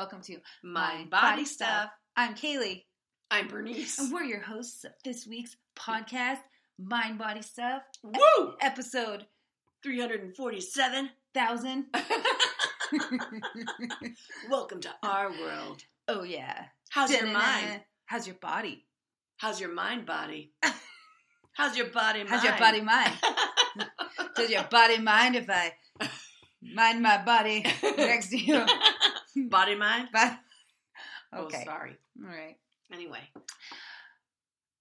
[0.00, 1.90] Welcome to Mind Body Stuff.
[2.16, 2.84] I'm Kaylee,
[3.30, 3.98] I'm Bernice.
[3.98, 6.38] and we're your hosts of this week's podcast,
[6.78, 8.54] Mind Body Stuff, Woo!
[8.62, 9.26] episode
[9.82, 11.84] 347,000.
[14.50, 15.82] Welcome to our world.
[16.08, 16.64] oh, yeah.
[16.88, 17.38] How's your Da-na-na.
[17.38, 17.80] mind?
[18.06, 18.86] How's your body?
[19.36, 20.54] How's your mind body?
[21.52, 23.12] How's your body How's your body mind?
[24.34, 25.74] Does your body mind if I
[26.62, 27.66] mind my body
[27.98, 28.64] next to you?
[29.48, 30.08] body mind?
[30.12, 30.38] But,
[31.32, 31.96] Oh, sorry.
[32.22, 32.56] All right.
[32.92, 33.20] Anyway,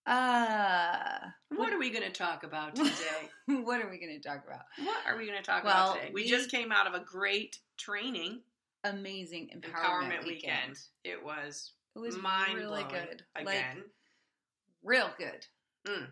[0.06, 1.20] Uh,
[1.56, 3.30] what are we going to talk about today?
[3.48, 4.62] what are we going to talk about?
[4.84, 6.12] what are we going to talk Well, about today?
[6.14, 8.42] We, we- just came out of a great training
[8.86, 10.28] Amazing empowerment, empowerment weekend.
[10.70, 10.78] weekend.
[11.04, 13.24] It was It was mind really good.
[13.36, 13.46] again.
[13.46, 13.84] Like,
[14.84, 15.46] real good.
[15.86, 16.08] Mm.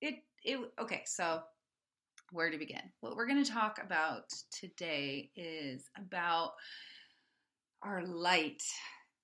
[0.00, 1.02] It it okay.
[1.04, 1.40] So
[2.30, 2.82] where to begin?
[3.00, 6.52] What we're going to talk about today is about
[7.86, 8.62] our light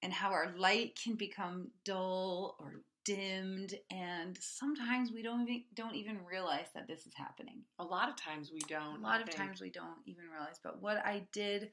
[0.03, 5.95] and how our light can become dull or dimmed, and sometimes we don't even don't
[5.97, 7.63] even realize that this is happening.
[7.79, 9.01] a lot of times we don't.
[9.01, 9.37] A lot I of think.
[9.37, 10.61] times we don't even realize.
[10.63, 11.71] But what I did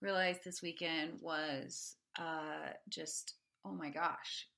[0.00, 4.48] realize this weekend was uh, just, oh my gosh,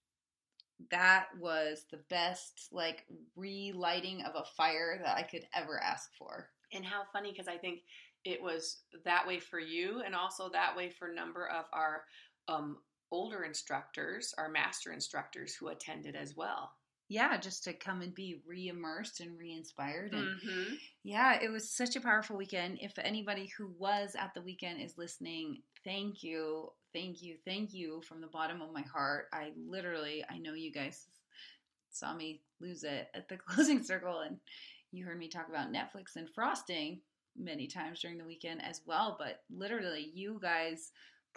[0.90, 6.48] that was the best like relighting of a fire that I could ever ask for.
[6.72, 7.80] And how funny because I think
[8.26, 12.02] it was that way for you, and also that way for a number of our
[12.48, 12.78] um,
[13.12, 16.72] older instructors, our master instructors who attended as well.
[17.08, 20.74] Yeah, just to come and be re-immersed and re-inspired and Mm-hmm.
[21.04, 22.78] Yeah, it was such a powerful weekend.
[22.80, 28.02] If anybody who was at the weekend is listening, thank you, thank you, thank you
[28.08, 29.26] from the bottom of my heart.
[29.32, 31.06] I literally, I know you guys
[31.92, 34.38] saw me lose it at the closing circle, and
[34.90, 37.02] you heard me talk about Netflix and frosting
[37.38, 39.16] many times during the weekend as well.
[39.18, 40.90] But literally, you guys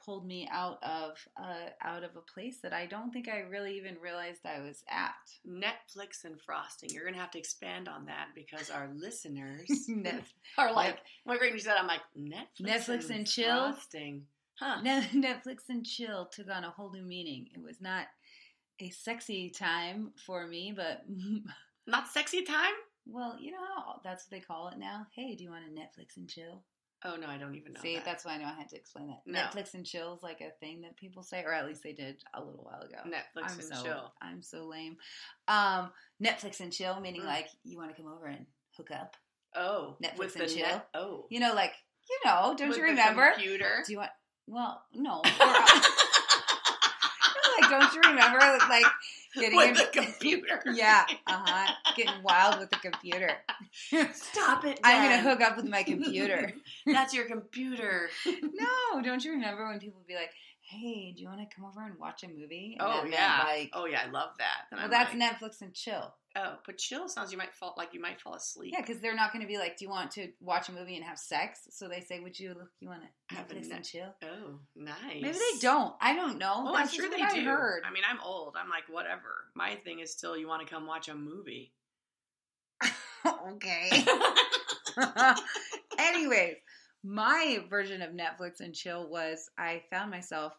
[0.06, 3.76] pulled me out of uh, out of a place that I don't think I really
[3.78, 5.14] even realized I was at.
[5.48, 6.90] Netflix and frosting.
[6.92, 9.70] You're gonna have to expand on that because our listeners
[10.58, 13.74] are like, when you said, I'm like Netflix, Netflix and chill?
[13.74, 14.24] frosting,
[14.56, 14.78] huh?
[14.84, 17.48] Netflix and chill took on a whole new meaning.
[17.54, 18.08] It was not
[18.80, 21.04] a sexy time for me, but
[21.86, 22.74] Not sexy time?
[23.12, 25.08] Well, you know how that's what they call it now.
[25.16, 26.64] Hey, do you want a Netflix and chill?
[27.06, 27.80] Oh no, I don't even know.
[27.82, 28.04] See, that.
[28.04, 29.22] that's why I know I had to explain that.
[29.26, 29.40] No.
[29.40, 32.22] Netflix and chill is like a thing that people say, or at least they did
[32.34, 32.98] a little while ago.
[33.08, 34.14] Netflix I'm and so chill.
[34.22, 34.98] I'm so lame.
[35.48, 37.26] Um, Netflix and chill meaning Mm.
[37.28, 39.16] like you want to come over and hook up.
[39.56, 40.68] Oh, Netflix and chill?
[40.68, 41.74] net- oh, You know, like
[42.10, 43.32] you know, don't With you remember?
[43.34, 43.84] computer?
[43.86, 44.12] Do you want?
[44.48, 45.22] Well, no.
[47.62, 48.40] Like, don't you remember
[48.70, 48.86] like
[49.36, 50.62] getting with in- the computer.
[50.74, 51.74] Yeah, uh huh.
[51.96, 53.32] Getting wild with the computer.
[54.14, 54.80] Stop it.
[54.84, 56.54] I'm gonna hook up with my computer.
[56.86, 58.10] That's your computer.
[58.26, 60.32] no, don't you remember when people would be like,
[60.70, 63.44] "Hey, do you want to come over and watch a movie?" And Oh yeah.
[63.46, 64.66] like, oh yeah, I love that.
[64.72, 66.14] And well, I'm that's like, Netflix and chill.
[66.36, 68.72] Oh, but chill sounds you might fall like you might fall asleep.
[68.74, 70.96] Yeah, because they're not going to be like, "Do you want to watch a movie
[70.96, 72.70] and have sex?" So they say, "Would you look?
[72.80, 74.96] You want to Have Netflix net- and chill?" Oh, nice.
[75.22, 75.96] Maybe they don't.
[76.00, 76.54] I don't know.
[76.68, 77.24] Oh, That's I'm sure they do.
[77.24, 77.84] I heard.
[77.86, 78.56] I mean, I'm old.
[78.62, 79.46] I'm like, whatever.
[79.56, 81.74] My thing is still, you want to come watch a movie.
[83.54, 84.06] okay.
[85.98, 86.56] Anyways,
[87.04, 90.54] my version of Netflix and chill was I found myself,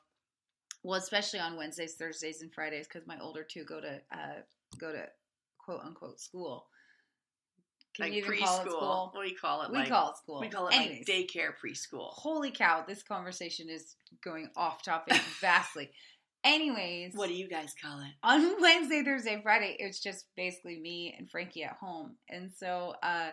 [0.82, 4.40] well, especially on Wednesdays, Thursdays, and Fridays, because my older two go to uh,
[4.78, 5.04] go to
[5.58, 6.66] quote unquote school.
[7.96, 8.44] Can like you even preschool.
[8.44, 9.12] call it school?
[9.20, 10.40] We call it We like call it school.
[10.40, 12.10] we call it Anyways, like daycare preschool.
[12.12, 12.84] Holy cow!
[12.86, 15.90] This conversation is going off topic vastly.
[16.42, 18.12] Anyways, What do you guys call it?
[18.22, 22.16] on Wednesday, Thursday, Friday, it's just basically me and Frankie at home.
[22.30, 23.30] And so uh,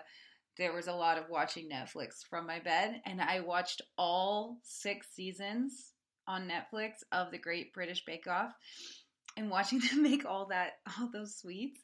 [0.58, 3.02] there was a lot of watching Netflix from my bed.
[3.06, 5.94] And I watched all six seasons
[6.28, 8.52] on Netflix of The Great British Bake Off.
[9.36, 11.80] And watching them make all that, all those sweets,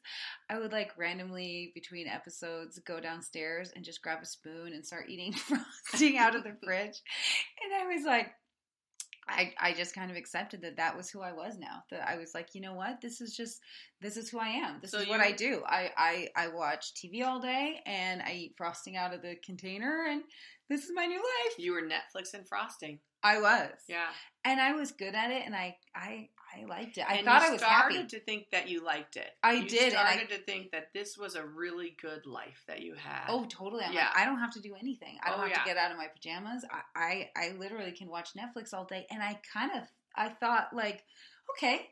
[0.50, 5.08] I would like randomly between episodes go downstairs and just grab a spoon and start
[5.08, 5.32] eating
[5.92, 7.00] frosting out of the fridge.
[7.62, 8.32] And I was like,
[9.28, 11.82] I, I just kind of accepted that that was who I was now.
[11.90, 13.00] That I was like, you know what?
[13.00, 13.60] This is just
[14.00, 14.78] this is who I am.
[14.82, 15.62] This So is what I do.
[15.66, 20.06] I, I I watch TV all day and I eat frosting out of the container
[20.08, 20.22] and
[20.68, 21.58] this is my new life.
[21.58, 22.98] You were Netflix and frosting.
[23.24, 23.70] I was.
[23.88, 24.06] Yeah.
[24.44, 27.04] And I was good at it and I I I liked it.
[27.08, 28.06] I and thought I was started happy.
[28.10, 29.28] to think that you liked it.
[29.42, 32.62] I you did, and I- started to think that this was a really good life
[32.68, 33.24] that you had.
[33.28, 33.82] Oh, totally.
[33.82, 34.04] I'm Yeah.
[34.06, 35.18] like, I don't have to do anything.
[35.24, 35.58] I don't Oh, have yeah.
[35.60, 36.64] to get out of my pajamas.
[36.70, 39.04] I, I, I literally can watch Netflix all day.
[39.10, 39.82] And I kind of,
[40.14, 41.02] I thought like,
[41.56, 41.90] okay,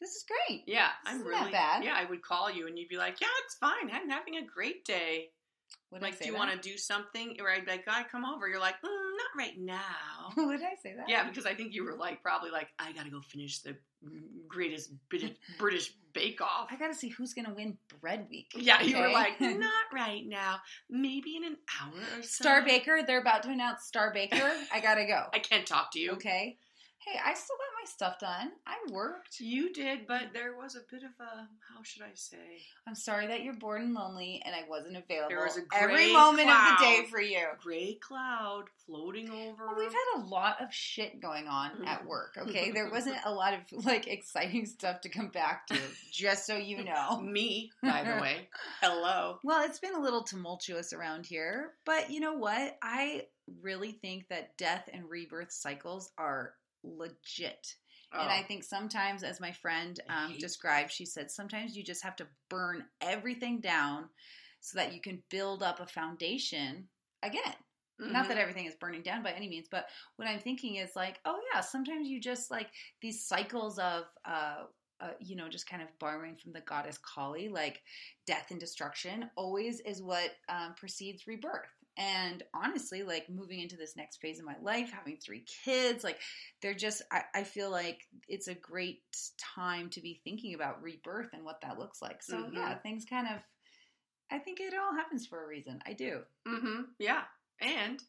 [0.00, 0.64] this is great.
[0.66, 1.84] yeah, This I'm really bad.
[1.84, 3.88] Yeah, I would call you and you'd be like, "Yeah, it's fine.
[3.92, 5.30] I'm having a great day."
[5.90, 7.36] What like, do you want to do something?
[7.40, 8.46] Or I'd be like, God, come over.
[8.48, 10.32] You're like, mm, not right now.
[10.36, 11.08] Would I say that?
[11.08, 13.76] Yeah, because I think you were like, probably like, I gotta go finish the
[14.48, 16.68] greatest British, British Bake Off.
[16.70, 18.50] I gotta see who's gonna win Bread Week.
[18.54, 20.56] Yeah, you were like, not right now.
[20.88, 22.42] Maybe in an hour or so.
[22.42, 23.00] Star Baker.
[23.06, 24.50] They're about to announce Star Baker.
[24.72, 25.24] I gotta go.
[25.34, 26.12] I can't talk to you.
[26.12, 26.56] Okay.
[27.06, 28.50] Hey, I still got my stuff done.
[28.66, 29.38] I worked.
[29.38, 32.58] You did, but there was a bit of a how should I say?
[32.88, 36.12] I'm sorry that you're bored and lonely, and I wasn't available There was a every
[36.12, 37.46] moment of the day for you.
[37.62, 39.66] Gray cloud floating over.
[39.68, 42.06] Well, we've had a lot of shit going on at Mhm.
[42.06, 42.34] work.
[42.38, 45.78] Okay, there wasn't a lot of like exciting stuff to come back to.
[46.10, 47.20] Just so you know.
[47.20, 48.48] me, by the way.
[48.82, 49.38] Hello.
[49.44, 52.76] Well, it's been a little tumultuous around here, but you know what?
[52.82, 53.26] I
[53.62, 57.76] really think that death and rebirth cycles are legit.
[58.12, 58.44] And I Oh.
[58.46, 62.84] think sometimes, as my friend um, described, she said sometimes you just have to burn
[63.00, 64.08] everything down
[64.60, 66.88] so that you can build up a foundation
[67.22, 67.54] again.
[67.98, 68.28] Not Mhm.
[68.28, 69.86] that everything is burning down by any means, but
[70.16, 72.68] what I'm thinking is like, oh yeah, sometimes you just like
[73.00, 74.64] these cycles of, uh,
[75.00, 77.82] uh, you know, just kind of borrowing from the goddess Kali, like
[78.26, 81.68] death and destruction, always is what um, precedes rebirth.
[81.96, 86.18] And honestly, like moving into this next phase of my life, having three kids, like
[86.60, 89.00] they're just, I, I feel like it's a great
[89.54, 92.22] time to be thinking about rebirth and what that looks like.
[92.22, 92.54] So Mhm.
[92.54, 93.40] yeah, things kind of,
[94.30, 95.80] I think it all happens for a reason.
[95.86, 96.22] I do.
[96.46, 96.82] Mm-hmm.
[96.98, 97.24] Yeah.
[97.60, 98.02] And,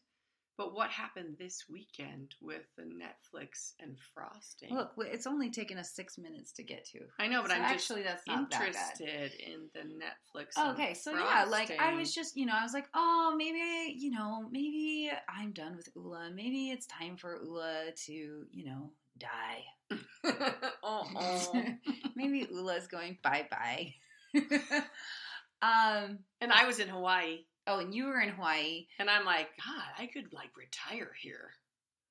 [0.58, 4.74] but what happened this weekend with the Netflix and frosting?
[4.74, 6.98] Look, it's only taken us six minutes to get to.
[7.20, 10.48] I know, but So I'm actually, that's just not that interested in the Netflix.
[10.56, 13.94] Oh, okay, so yeah, like I was just, you know, I was like, oh, maybe,
[13.96, 16.32] you know, maybe I'm done with Ula.
[16.34, 19.96] Maybe it's time for Ula to, you know, die.
[20.82, 21.52] oh,
[22.16, 23.94] maybe Ula's going bye bye.
[25.62, 26.18] um.
[26.40, 28.86] and I was in Hawaii, Oh, and you were in Hawaii.
[28.98, 31.50] and I'm like, God, I could like retire here,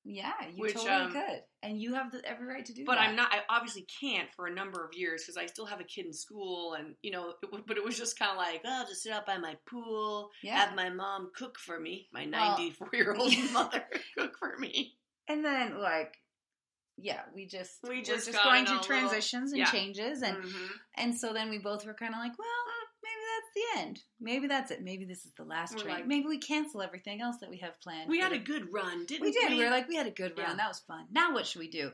[0.04, 2.86] Yeah, you Which, totally um, could, and you have the, every right to do that.
[2.86, 3.08] but that.
[3.08, 3.32] I'm not.
[3.32, 6.12] I obviously can't for a number of years because I still have a kid in
[6.12, 7.34] school, and you know.
[7.42, 9.56] It, but it was just kind of like, oh, I'll just sit out by my
[9.68, 10.56] pool, Yeah.
[10.56, 13.84] have my mom cook for me, my Well, 94 year old mother
[14.16, 14.94] cook for me.
[15.28, 16.14] And then, like,
[16.96, 19.70] yeah, we just We we're just just going through little- transitions and yeah.
[19.70, 20.68] changes, and Mhm.
[20.96, 22.57] And so then we both were kind of like, well,
[23.54, 24.00] the end.
[24.20, 24.82] Maybe that's it.
[24.82, 25.94] Maybe this is the last We're train.
[25.96, 28.08] like- maybe we cancel everything else that we have planned.
[28.10, 29.32] we had a good run, didn't we we?
[29.32, 29.50] did.
[29.58, 30.50] We were like, we had a good run.
[30.50, 30.54] Yeah.
[30.56, 31.06] That was fun.
[31.10, 31.90] Now what should we do?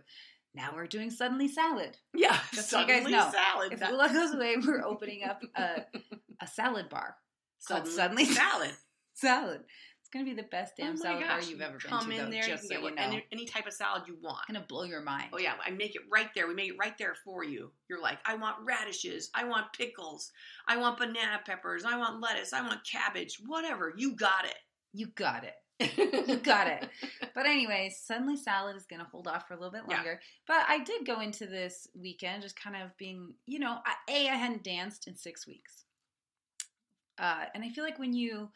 [0.55, 1.97] Now we're doing suddenly salad.
[2.15, 3.73] yeah, Just so you guys suddenly know, salad.
[3.73, 5.85] If That- Ula goes away, we're opening up a,
[6.41, 7.17] a salad bar
[7.69, 8.71] called Suddenly salad.
[9.17, 9.61] Salad.
[10.15, 12.11] It's gonna be the best damn oh salad bar you've ever been come to.
[12.17, 14.05] in though, there, just you so can you get know, any, any type of salad
[14.07, 14.47] you want.
[14.47, 15.31] gonna blow your mind.
[15.33, 16.47] Oh yeah, I make it right there.
[16.47, 17.73] We make it right there for you.
[17.89, 20.31] You're like, I want radishes, I want pickles,
[20.69, 23.93] I want banana peppers, I want lettuce, I want cabbage, whatever.
[23.97, 24.55] You got it.
[24.93, 25.55] You got it.
[26.29, 26.89] You got it.
[27.35, 29.97] But anyways, suddenly salad is going to hold off for a little bit Yeah.
[29.97, 30.21] longer.
[30.47, 34.29] But I did go into this weekend just kind of being, you know, I, a
[34.29, 35.85] I hadn't danced in six weeks,
[37.19, 38.51] uh, and I feel like when you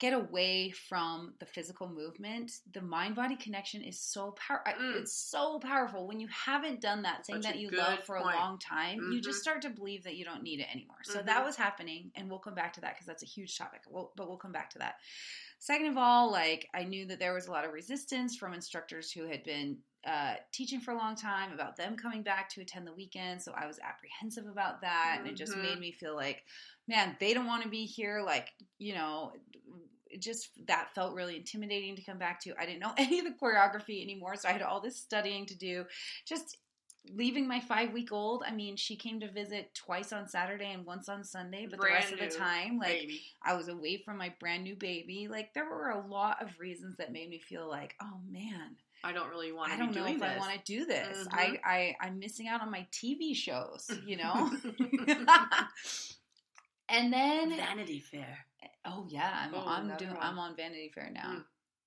[0.00, 4.74] get away from the physical movement, the mind body connection is so powerful.
[4.82, 4.96] Mm.
[4.96, 8.34] It's so powerful when you haven't done that thing Such that you love for point.
[8.34, 8.98] a long time.
[9.12, 9.24] You Mhm.
[9.24, 11.02] just start to believe that you don't need it anymore.
[11.04, 11.26] So Mhm.
[11.26, 13.82] that was happening, and we'll come back to that because that's a huge topic.
[13.86, 14.96] We'll, but we'll come back to that.
[15.60, 19.12] Second of all, like I knew that there was a lot of resistance from instructors
[19.12, 22.86] who had been uh, teaching for a long time about them coming back to attend
[22.86, 23.40] the weekend.
[23.40, 25.62] So I was apprehensive about that, and it just Mhm.
[25.62, 26.44] made me feel like,
[26.86, 28.20] man, they don't want to be here.
[28.20, 29.32] Like you know,
[30.18, 32.54] just that felt really intimidating to come back to.
[32.58, 35.56] I didn't know any of the choreography anymore, so I had all this studying to
[35.56, 35.84] do.
[36.26, 36.58] Just
[37.12, 38.42] leaving my five week old.
[38.46, 41.86] I mean, she came to visit twice on Saturday and once on Sunday, but the
[41.86, 43.20] rest of the time, like Baby.
[43.42, 45.28] I was away from my brand new baby.
[45.28, 49.12] Like there were a lot of reasons that made me feel like, oh man, I
[49.12, 50.30] don't really want to I don't know if this.
[50.30, 51.28] I want to do this.
[51.28, 51.32] Mhm.
[51.32, 54.50] I, I I'm missing out on my TV shows, you know.
[56.88, 58.38] and then Vanity Fair.
[58.84, 60.16] Oh yeah, I'm Oh, I'm doing.
[60.20, 61.30] I'm on Vanity Fair now.
[61.32, 61.44] Mm.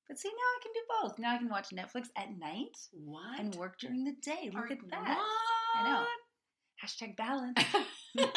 [0.08, 1.20] But see, now I can do both.
[1.20, 3.40] Now I can watch Netflix at night What?
[3.40, 4.50] and work during the day.
[4.54, 5.18] Look Are- at that.
[5.76, 6.06] I know.
[6.84, 7.60] Hashtag balance.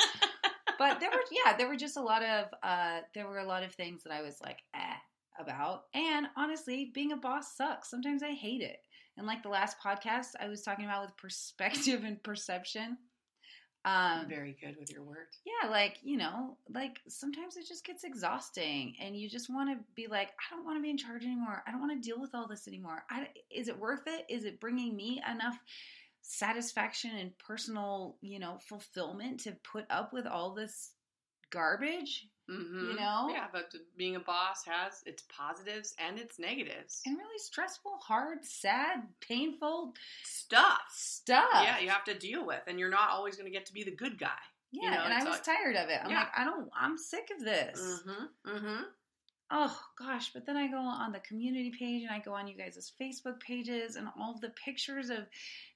[0.79, 3.63] But there were yeah there were just a lot of uh there were a lot
[3.63, 4.95] of things that i was like eh
[5.39, 8.79] about and honestly being a boss sucks sometimes i hate it
[9.19, 12.97] and like the last podcast i was talking about with perspective and perception
[13.87, 15.39] um Very good with your words.
[15.47, 19.83] yeah like you know like sometimes it just gets exhausting and you just want to
[19.95, 21.63] be like i don't want to be in charge anymore.
[21.67, 23.05] I don't want to deal with all this anymore.
[23.11, 24.27] I, is it worth it?
[24.29, 25.59] Is it bringing me enough
[26.23, 30.93] satisfaction and personal you know fulfillment to put up with all this
[31.51, 32.89] garbage, Mhm.
[32.91, 33.29] you know?
[33.31, 37.03] Yeah, but being a boss has its positives and its negatives.
[37.07, 40.81] and really stressful, hard, sad, painful Stuff.
[40.91, 41.49] stuff.
[41.63, 43.85] Yeah, you have to deal with, and you're not always going to get to be
[43.85, 44.31] the good guy.
[44.73, 46.01] Yeah, you know, and I was like- tired of it.
[46.05, 46.21] I'm Yeah.
[46.21, 46.71] like, I don't.
[46.75, 47.81] I'm sick of this.
[47.81, 48.51] Mm-hmm.
[48.51, 48.83] Mm-hmm.
[49.53, 52.55] Oh gosh, but then I go on the community page and I go on you
[52.57, 55.27] guys' Facebook pages and all the pictures of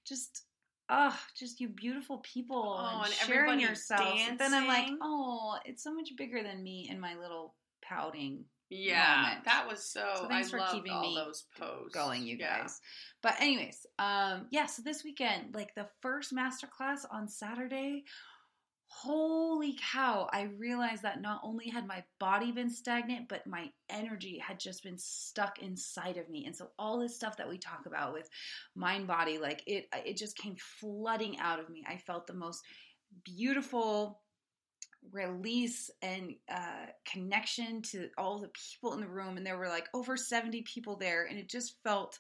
[0.04, 0.44] just
[0.90, 4.22] oh, just you beautiful people Oh, and, and sharing yourselves.
[4.28, 8.44] And then I'm like, oh, it's so much bigger than me and my little pouting
[8.70, 9.44] Yeah, moment.
[9.44, 10.06] that was so.
[10.22, 12.60] So thanks I for keeping all me those posts going, you Yeah.
[12.60, 12.80] guys.
[13.22, 18.04] But anyways, um, yeah, so this weekend, like the first masterclass on Saturday,
[19.02, 24.38] holy cow, I realized that not only had my body been stagnant, but my energy
[24.38, 26.46] had just been stuck inside of me.
[26.46, 28.28] And so all this stuff that we talk about with
[28.74, 31.84] mind body, like it it just came flooding out of me.
[31.86, 32.64] I felt the most
[33.24, 34.20] beautiful
[35.12, 39.88] release and uh, connection to all the people in the room and there were like
[39.92, 42.18] over 70 people there and it just felt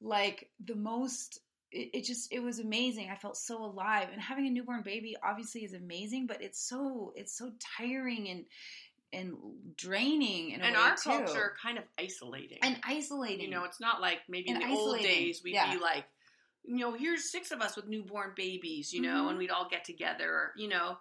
[0.00, 1.40] like the most
[1.74, 5.16] it, it just it was amazing i felt so alive and having a newborn baby
[5.22, 8.44] obviously is amazing but it's so it's so tiring and
[9.12, 9.36] and
[9.76, 11.10] draining in And our too.
[11.10, 12.58] culture kind of isolating.
[12.62, 15.72] and isolating you know, it's not like maybe in And the old days we'd yeah.
[15.72, 16.04] be like,
[16.64, 19.28] you know, here's six of us with newborn babies, you know, Mhm.
[19.30, 20.52] and we'd all get together.
[20.56, 20.98] You know,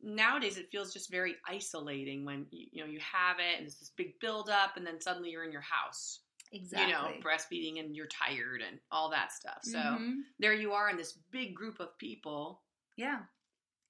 [0.00, 3.80] nowadays it feels just very isolating when you, you know you have it and it's
[3.80, 6.20] this big buildup, and then suddenly you're in your house,
[6.52, 9.58] exactly you know, breastfeeding and you're tired and all that stuff.
[9.62, 10.22] So Mhm.
[10.38, 12.62] there you are in this big group of people
[12.96, 13.20] yeah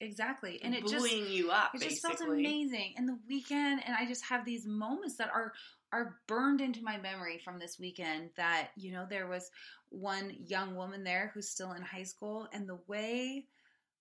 [0.00, 1.75] exactly and it just you up.
[1.75, 2.26] It just basically.
[2.26, 2.94] felt amazing.
[2.96, 5.52] And the weekend, and I just have these moments that are
[5.92, 8.30] are burned into my memory from this weekend.
[8.36, 9.50] That you know, there was
[9.88, 13.46] one young woman there who's still in high school, and the way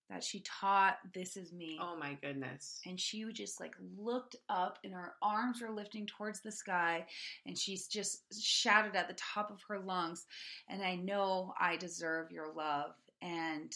[0.10, 2.80] that she taught "This Is Me." Oh my goodness.
[2.86, 7.06] And she would just like looked up and her arms were lifting towards the sky
[7.46, 10.26] and she's just shouted at the top of her lungs,
[10.70, 12.92] and I know I deserve your love.
[13.22, 13.74] And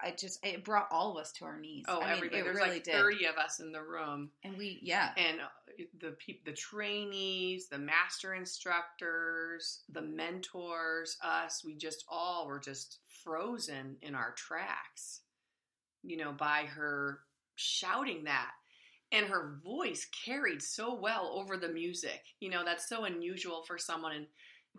[0.00, 1.84] I just it brought all of us to our knees.
[1.88, 2.40] Oh, I mean, everybody.
[2.40, 2.94] it There's really like did.
[2.94, 4.30] 30 of us in the room.
[4.44, 11.62] And we, yeah, and uh, the peop the trainees, the master instructors, the mentors, us,
[11.64, 15.20] we just all were just frozen in our tracks,
[16.06, 17.20] you know, by her
[17.56, 18.50] shouting that.
[19.12, 22.20] And her voice carried so well over the music.
[22.40, 24.26] You know, that's so unusual for someone and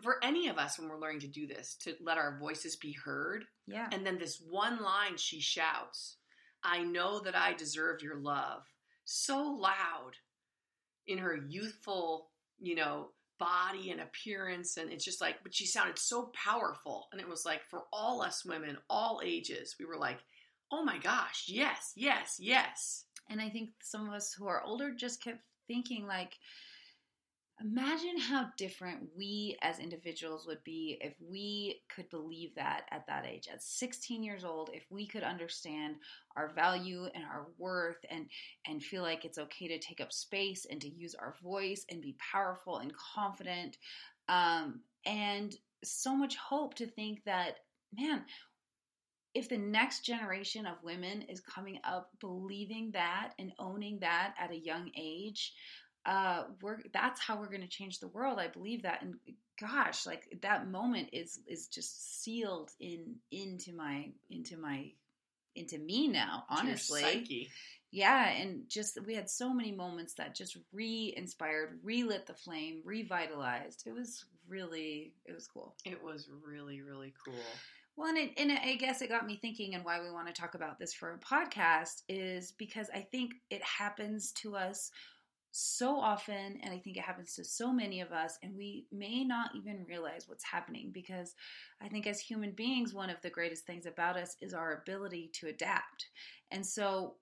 [0.02, 2.92] for any of us when we're learning to do this, to let our voices be
[2.92, 3.44] heard.
[3.66, 6.16] yeah, And then this one line she shouts,
[6.62, 8.62] I know that I deserve your love.
[9.04, 10.12] So loud
[11.06, 12.30] in her youthful,
[12.60, 13.08] you know,
[13.38, 14.76] body and appearance.
[14.76, 17.08] And it's just like, but she sounded so powerful.
[17.12, 20.18] And it was like for all us women, all ages, we were like,
[20.70, 23.04] oh my gosh, yes, yes, yes.
[23.30, 26.38] and I think some of us who are older just kept thinking like,
[27.60, 33.26] imagine how different we as individuals would be if we could believe that at that
[33.26, 35.96] age, at 16 years old, if we could understand
[36.36, 38.26] our value and our worth and
[38.66, 42.00] and feel like it's okay to take up space and to use our voice and
[42.00, 43.76] be powerful and confident,
[44.28, 47.56] um, and so much hope to think that
[47.96, 48.24] man
[49.38, 54.50] if the next generation of women is coming up believing that and owning that at
[54.50, 55.54] a young age
[56.06, 59.00] uh we're that's how we're going to change the world i believe that.
[59.02, 59.14] And
[59.60, 64.90] gosh like that moment is is just sealed in into my into my
[65.54, 67.02] into me now honestly.
[67.90, 73.84] yeah and just we had so many moments that just re-inspired relit the flame revitalized.
[73.86, 75.74] It was really it was cool.
[75.84, 77.34] It was really, really cool.
[77.98, 80.32] Well, and, it, and I guess it got me thinking, and why we want to
[80.32, 84.92] talk about this for a podcast is because I think it happens to us
[85.50, 89.24] so often, and I think it happens to so many of us, and we may
[89.24, 91.34] not even realize what's happening because
[91.82, 95.32] I think as human beings, one of the greatest things about us is our ability
[95.40, 96.06] to adapt.
[96.52, 97.16] And so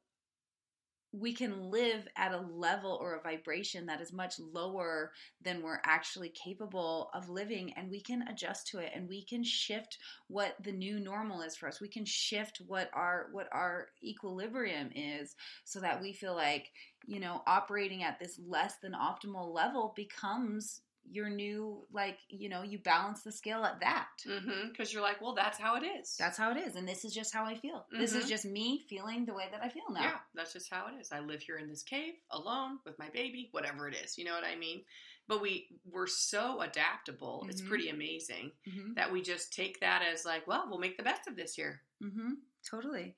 [1.19, 5.81] we can live at a level or a vibration that is much lower than we're
[5.85, 10.55] actually capable of living and we can adjust to it and we can shift what
[10.63, 11.81] the new normal is for us.
[11.81, 16.71] We can shift what our what our equilibrium is so that we feel like
[17.07, 22.63] you know operating at this less than optimal level becomes your new like you know
[22.63, 24.69] you balance the scale at that Mm-hmm.
[24.71, 26.17] Because you're like, well, that's how it is.
[26.19, 28.29] that's how it is and this is just how i feel this is Mhm.
[28.29, 31.13] just me feeling the way that i feel now Yeah, that's just how it is.
[31.13, 34.19] I live here in this cave alone with my baby, whatever it is.
[34.19, 34.85] You know what I mean?
[35.29, 37.47] But we we're so adaptable.
[37.49, 37.69] It's Mhm.
[37.69, 41.27] pretty amazing hmm that we just take that as like, well, we'll make the best
[41.29, 41.83] of this here.
[42.01, 42.35] hmm
[42.69, 43.15] totally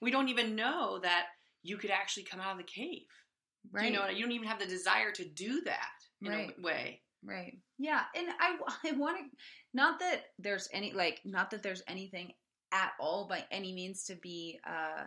[0.00, 1.26] We don't even know that
[1.62, 3.06] you could actually come out of the cave.
[3.70, 3.84] Right.
[3.86, 6.54] You know, you don't even have the desire to do that in Right.
[6.58, 7.01] a way.
[7.24, 7.58] Right.
[7.78, 9.24] Yeah, and I I want to
[9.74, 12.32] not that there's any like not that there's anything
[12.72, 15.04] at all by any means to be uh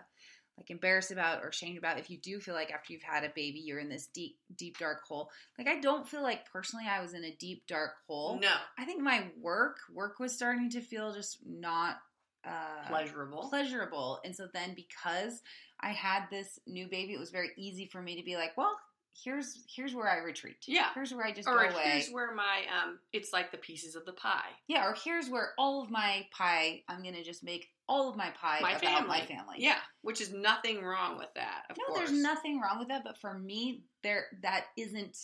[0.58, 3.34] like embarrassed about or ashamed about if you do feel like after you've had a
[3.36, 5.30] baby you're in this deep deep dark hole.
[5.58, 8.40] Like I don't feel like personally I was in a deep dark hole.
[8.42, 11.98] No, I think my work work was starting to feel just not
[12.46, 13.50] uh pleasurable.
[13.50, 14.20] pleasurable.
[14.24, 15.42] And so then because
[15.82, 18.78] I had this new baby, it was very easy for me to be like, well,
[19.24, 20.58] here's here's where I retreat.
[20.68, 20.88] Yeah.
[20.94, 21.84] Here's where I just or go away.
[21.84, 24.50] here's where my um, it's like the pieces of the pie.
[24.68, 28.18] Yeah, or here's where all of my pie, I'm going to just make all of
[28.18, 29.28] my pie My about my family.
[29.28, 29.56] family.
[29.60, 31.64] Yeah, which is nothing wrong with that.
[31.70, 35.18] Of No, course, there's nothing wrong with that, but for me, there that isn't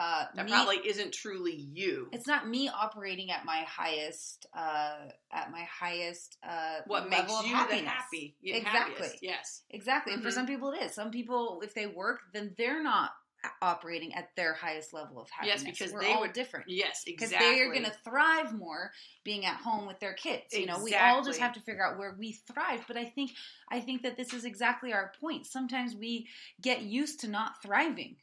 [0.00, 2.08] uh that me, probably isn't truly you.
[2.12, 4.96] it's not me operating at my highest uh
[5.32, 7.82] at my highest uh what makes you happiness.
[7.82, 8.94] the happy, Exactly.
[8.94, 9.22] happiest.
[9.22, 10.14] Yes, Exactly.
[10.14, 10.34] And for Mhm.
[10.34, 10.94] some people it is.
[10.94, 13.10] Some people if they work, then they're not
[13.62, 15.78] operating at their highest level of Yes, happiness.
[15.78, 16.66] because We're they all would- different.
[16.68, 17.12] yes, exactly.
[17.12, 18.92] because they're going to thrive more
[19.24, 21.98] being at home with their kids you know we all just have to figure out
[21.98, 23.30] where we thrive but i think
[23.70, 26.26] i think that this is exactly our point sometimes we
[26.60, 28.14] get used to not thriving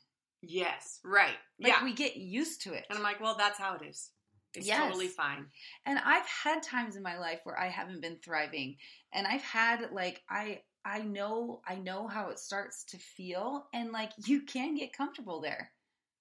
[0.48, 1.36] Yes, right.
[1.62, 4.12] like yeah, we get used to it and I'm like, well, that's how it is.
[4.56, 4.88] It's Yes.
[4.88, 5.46] totally fine.
[5.86, 8.78] and i've had times in my life where i haven't been thriving
[9.14, 13.92] and i've had like i i know i know how it starts to feel and
[13.92, 15.72] like you can get comfortable there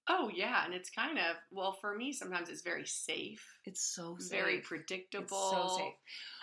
[0.09, 2.13] Oh yeah, and it's kind of well for me.
[2.13, 4.31] Sometimes it's very safe, it's so safe.
[4.31, 5.27] very it's predictable.
[5.27, 5.93] so safe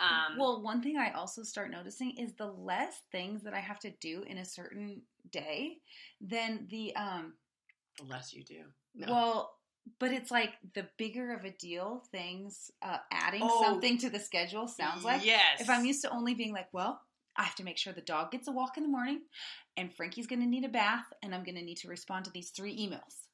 [0.00, 3.78] Um, well, one thing I also start noticing is the less things that I have
[3.80, 5.78] to do in a certain day,
[6.20, 7.34] then the um
[7.98, 8.60] the less you do.
[8.94, 9.12] No.
[9.12, 9.54] well,
[10.00, 13.62] but it's like the bigger of a deal things uh, adding Oh.
[13.62, 15.24] something to the schedule sounds like.
[15.24, 15.60] yes.
[15.60, 17.00] If I'm used to only being like, well,
[17.36, 19.20] I have to make sure the dog gets a walk in the morning,
[19.76, 22.30] and Frankie's going to need a bath, and I'm going to need to respond to
[22.30, 23.26] these three emails.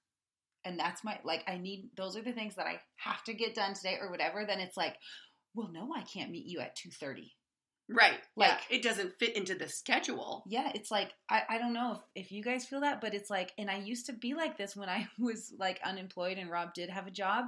[0.64, 3.54] And that's my like I need those are the things that I have to get
[3.54, 4.44] done today or whatever.
[4.46, 4.96] Then it's like,
[5.54, 7.32] well, no, I can't meet you at two thirty.
[7.90, 10.44] Right, like- like it doesn't fit into the schedule.
[10.46, 13.30] Yeah, it's like I, I don't know if, if you guys feel that, but it's
[13.30, 16.72] like and I used to be like this when I was like unemployed and Rob
[16.74, 17.46] did have a job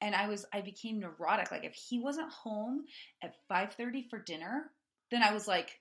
[0.00, 1.50] and I was I became neurotic.
[1.50, 2.84] Like if he wasn't home
[3.22, 4.70] at five thirty for dinner,
[5.10, 5.78] then I was like,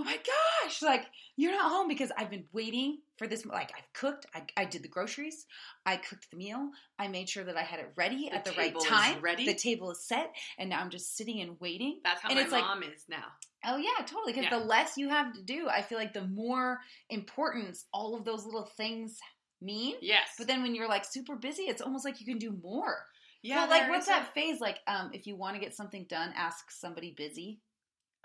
[0.00, 0.16] Oh my
[0.62, 1.06] gosh, like
[1.36, 4.82] you're not home because I've been waiting for this like I've cooked, I, I did
[4.84, 5.44] the groceries,
[5.84, 8.52] I cooked the meal, I made sure that I had it ready The at the
[8.52, 9.20] right table is time.
[9.20, 9.44] ready.
[9.46, 11.98] The table is set, and now I'm just sitting and waiting.
[12.04, 13.24] That's how And my it's like- mom is now.
[13.66, 14.32] Oh yeah, totally.
[14.32, 14.58] Because Yeah.
[14.60, 16.78] the less you have to do, I feel like the more
[17.10, 19.18] importance all of those little things
[19.60, 19.96] mean.
[20.00, 23.04] Yes, But then when you're like super busy, it's almost like you can do more.
[23.42, 24.60] yeah, but like, what's a- that phase?
[24.60, 27.58] Like, um, if you want to get something done, ask somebody busy.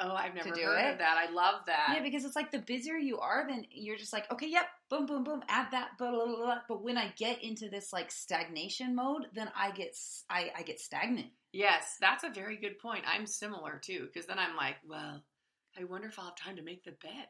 [0.03, 0.91] Oh, I've never heard it?
[0.93, 1.17] of that.
[1.17, 1.93] I love that.
[1.95, 5.05] yeah, because it's like the busier you are, then you're just like, okay, yep, boom,
[5.05, 6.57] boom, boom, add that, blah, blah, blah, blah.
[6.67, 10.63] But when I get into this like stagnation mode, then I get s- I, I
[10.63, 11.27] get stagnant.
[11.53, 13.03] yes, that's a very good point.
[13.07, 15.23] I'm similar too, because then I'm like, well,
[15.79, 17.27] I wonder if I'll have time to make the bed.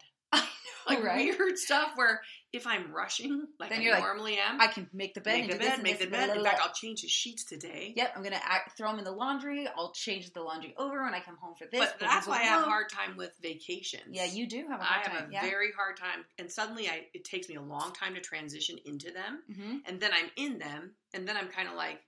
[0.87, 1.39] I Like right?
[1.39, 2.21] weird stuff where
[2.51, 5.41] if I'm rushing, like Then I you're like, normally am, I can make the bed,
[5.47, 6.35] make the bed, make the bed.
[6.37, 6.59] In fact.
[6.61, 7.93] I'll change the sheets today.
[7.95, 9.67] Yep, I'm gonna act, throw them in the laundry.
[9.75, 11.79] I'll change the laundry over when I come home for this.
[11.79, 14.03] But that's why I have a hard time with vacations.
[14.11, 15.29] Yeah, you do have a I hard have time.
[15.29, 15.41] a yeah.
[15.41, 19.11] very hard time, and suddenly I it takes me a long time to transition into
[19.11, 21.99] them, hmm and then I'm in them, and then I'm kind of like,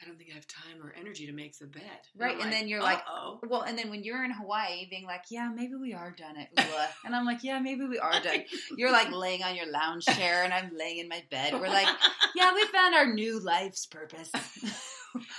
[0.00, 1.82] I don't think I have time or energy to make the bed.
[2.16, 5.24] Right, and then you're like, oh, Well, and then when you're in Hawaii, being like,
[5.30, 8.44] "Yeah, maybe we are done at Ula," and I'm like, "Yeah, maybe we are done."
[8.76, 11.52] You're like laying on your lounge chair, and I'm laying in my bed.
[11.52, 11.88] We're like,
[12.34, 14.30] "Yeah, we found our new life's purpose.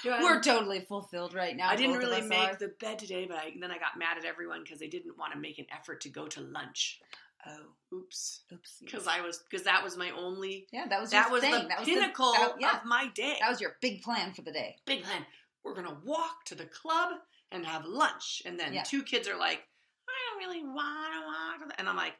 [0.06, 2.56] We're totally fulfilled right now." I didn't really make are.
[2.56, 5.34] the bed today, but I, then I got mad at everyone because they didn't want
[5.34, 7.00] to make an effort to go to lunch.
[7.47, 8.77] Oh, Oops, oops.
[8.84, 11.51] because I was because that was my only yeah, that was that was thing.
[11.51, 13.38] the that was pinnacle The, that, yeah, of my day.
[13.41, 14.75] that was your big plan for the day.
[14.86, 15.25] big plan.
[15.63, 17.13] We're gonna walk to the club
[17.51, 18.84] and have lunch, and then Yeah.
[18.84, 19.62] two kids are like,
[20.08, 21.21] "I don't really want to
[21.65, 22.13] walk," and I'm like,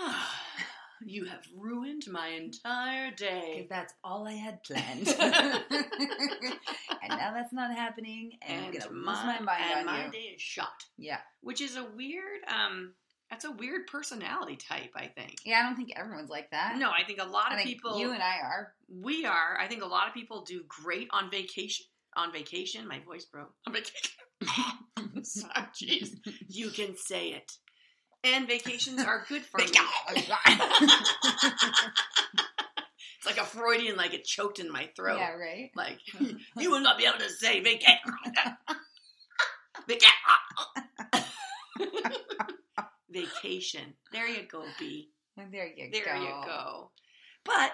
[0.00, 0.40] ah,
[1.04, 3.52] "You have ruined my entire day.
[3.56, 5.06] Because that's all I had planned.
[5.18, 10.10] and now that's not happening, and, I'm gonna lose my mind and on my you.
[10.10, 12.40] day is shot, Yeah, which is a weird.
[12.48, 12.94] Um,
[13.34, 14.92] that's a weird personality type.
[14.94, 15.38] I think.
[15.44, 15.58] yeah.
[15.58, 16.76] I don't think everyone's like that.
[16.78, 17.98] No, I think a lot I of think people.
[17.98, 18.72] you and I are.
[18.88, 19.58] we are.
[19.60, 21.84] I think a lot of people do great on vacation.
[22.16, 23.52] On vacation, my voice broke.
[23.66, 24.12] On vacation.
[25.24, 26.10] Sorry, oh, Jeez,
[26.48, 27.50] you can say it.
[28.22, 29.64] And vacations are good for me.
[29.66, 29.80] It's
[33.26, 35.18] like a Freudian, like it choked in my throat.
[35.18, 35.72] yeah, right.
[35.74, 35.98] Like
[36.56, 37.98] you will not be able to say vacation.
[39.88, 40.12] vacation.
[43.14, 43.94] Vacation.
[44.12, 45.10] There you go, B.
[45.36, 46.10] Well, there you There go.
[46.10, 46.90] There you go.
[47.44, 47.72] But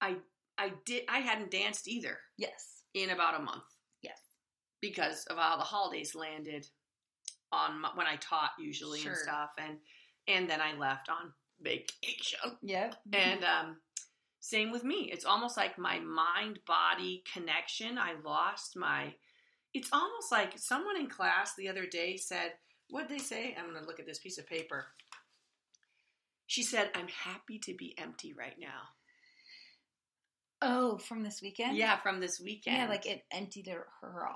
[0.00, 0.16] I
[0.58, 2.82] I did I hadn't danced either Yes.
[2.94, 3.64] in about a month
[4.02, 4.18] Yes.
[4.80, 6.66] because of how the holidays landed
[7.52, 9.12] on my, when I taught usually Sure.
[9.12, 9.78] and stuff and
[10.26, 12.38] and then I left on vacation.
[12.62, 12.96] Yep.
[13.12, 13.80] And um
[14.40, 15.10] same with me.
[15.12, 17.98] It's almost like my mind body connection.
[17.98, 19.14] I lost my
[19.74, 22.52] it's almost like someone in class the other day said,
[22.90, 23.54] what did they say?
[23.58, 24.86] I'm going to look at this piece of paper.
[26.46, 28.88] She said, I'm happy to be empty right now.
[30.62, 31.76] oh, from this weekend.
[31.76, 32.76] Yeah, from this weekend.
[32.76, 33.86] Yeah, like it emptied her,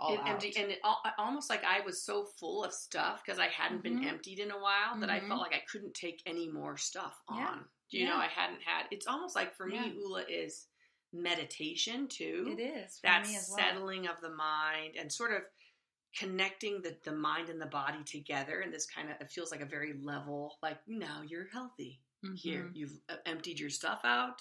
[0.01, 0.29] all it out.
[0.29, 3.83] empty, and it al- almost like I was so full of stuff because I hadn't
[3.83, 4.07] been Mhm.
[4.07, 5.29] emptied in a while that I Mhm.
[5.29, 7.69] felt like I couldn't take any more stuff on.
[7.91, 8.01] Yeah.
[8.01, 8.17] You know?
[8.17, 8.87] I hadn't had.
[8.91, 9.83] It's almost like for Yeah.
[9.83, 10.67] me, Ula is
[11.13, 12.57] meditation too.
[12.59, 13.59] it is for that me as well.
[13.59, 15.43] settling of the mind and sort of
[16.19, 19.61] connecting the, the mind and the body together and this kind of it feels like
[19.61, 22.01] a very level like now you're healthy
[22.37, 22.77] here Mhm.
[22.77, 24.41] you've uh, emptied your stuff out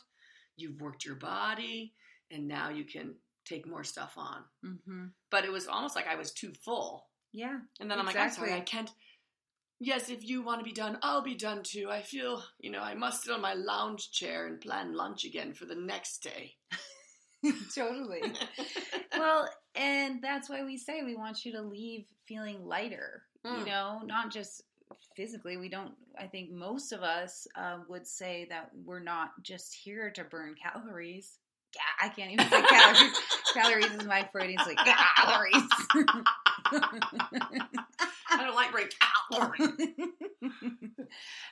[0.55, 1.93] you've worked your body
[2.31, 5.12] and now you can take more stuff on Mhm.
[5.29, 7.59] but it was almost like i was too full Yeah.
[7.79, 8.91] and then i'm like i'm sorry i can't
[9.79, 12.81] yes if you want to be done i'll be done too i feel you know
[12.81, 16.55] i must sit on my lounge chair and plan lunch again for the next day
[17.75, 18.21] totally.
[19.17, 23.23] well, and that's why we say we want you to leave feeling lighter.
[23.43, 23.65] You Mm.
[23.65, 24.63] know, not just
[25.15, 25.57] physically.
[25.57, 25.93] We don't.
[26.17, 30.55] I think most of us uh, would say that we're not just here to burn
[30.55, 31.39] calories.
[31.75, 33.19] Yeah, I can't even say calories.
[33.53, 34.79] calories is my Freudian like
[35.17, 35.63] calories.
[38.39, 39.69] i don't like break calories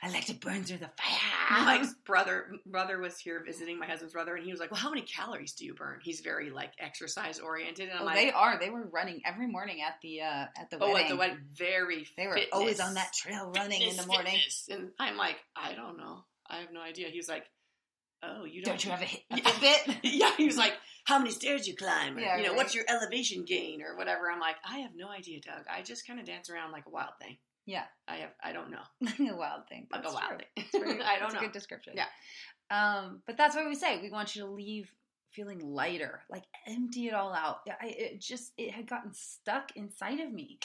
[0.02, 1.64] I like to burn through the fire.
[1.64, 4.90] Mike's brother brother was here visiting my husband's brother, and he was like, "Well, how
[4.90, 8.30] many calories do you burn?" He's very like exercise oriented, and I'm Oh, like, they
[8.32, 8.58] are.
[8.58, 11.02] They were running every morning at the uh, at the "Oh, wedding.
[11.06, 14.32] at the wedding, very They were fitness, always on that trail running in the morning.
[14.34, 17.44] fitness." And I'm like, "I don't know, I have no idea." He was like,
[18.22, 20.34] "Oh, you don't, Don't you have a, hit- a Yeah.
[20.36, 22.16] He was like, "How many stairs you climb?
[22.16, 22.56] Or, Yeah, you know, right.
[22.56, 25.64] what's your elevation gain or whatever?" I'm like, "I have no idea, Doug.
[25.70, 27.36] I just kind of dance around like a wild thing.
[27.66, 28.82] Yeah, I have, I don't know,
[29.32, 29.86] a wild thing.
[29.92, 30.64] like That's a wild true.
[30.70, 30.82] thing.
[30.84, 31.38] Very- I don't know.
[31.38, 31.94] a good description.
[31.96, 32.06] Yeah.
[32.70, 34.00] Um, but that's what we say.
[34.00, 34.90] We want you to leave
[35.30, 37.58] feeling lighter, like empty it all out.
[37.80, 40.58] I, it just it had gotten stuck inside of me.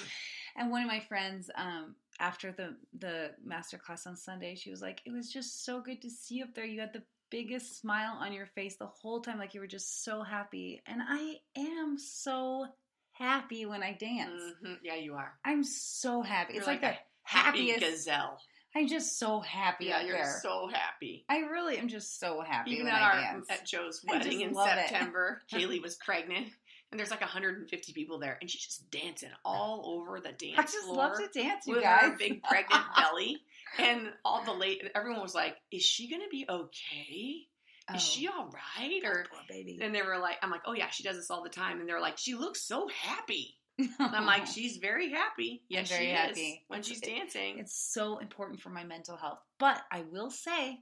[0.55, 4.81] And one of my friends, um, after the the master class on Sunday, she was
[4.81, 6.65] like, "It was just so good to see you up there.
[6.65, 10.03] You had the biggest smile on your face the whole time, like you were just
[10.03, 12.67] so happy." And I am so
[13.11, 14.41] happy when I dance.
[14.63, 14.79] Mhm.
[14.83, 15.37] Yeah, you are.
[15.43, 16.53] I'm so happy.
[16.53, 17.79] You're it's like, like the a Happy happiest.
[17.81, 18.39] gazelle.
[18.75, 20.39] I'm just so happy Yeah, you're there.
[20.41, 21.25] so happy.
[21.27, 23.47] I really am just so happy Even when at I our dance.
[23.49, 24.53] at Joe's wedding in.
[24.53, 26.47] September, Kaylee was pregnant,
[26.91, 30.59] and there's like 150 people there, and she's just dancing all over the dance floor.
[30.59, 32.03] I just floor love to dance, you with guys.
[32.03, 33.41] her big pregnant belly,
[33.79, 37.47] and all the late everyone was like, "Is she gonna be okay?
[37.89, 38.49] Oh, Is she all
[38.79, 39.79] right?" Or poor baby.
[39.81, 41.87] and they were like, "I'm like, oh yeah, she does this all the time," and
[41.87, 43.57] they're like, "She looks so happy."
[43.99, 45.63] I'm like, "She's very happy.
[45.69, 46.41] Yes, very she happy.
[46.41, 49.39] is when It's- she's dancing." it's so important for my mental health.
[49.59, 50.81] But I will say,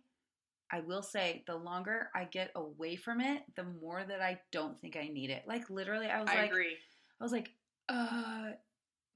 [0.71, 4.79] I will say, the longer I get away from it, the more that I don't
[4.81, 5.43] think I need it.
[5.45, 6.75] Like literally, I was I like, agree.
[7.19, 7.49] I was like,
[7.89, 8.51] uh,